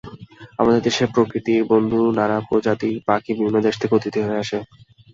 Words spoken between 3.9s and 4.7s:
অতিথি হয়ে আসে।